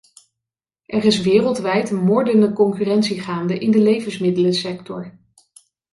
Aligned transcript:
Er 0.85 1.05
is 1.05 1.21
wereldwijd 1.21 1.89
een 1.91 2.03
moordende 2.03 2.53
concurrentie 2.53 3.21
gaande 3.21 3.57
in 3.57 3.71
de 3.71 3.79
levensmiddelensector. 3.79 5.19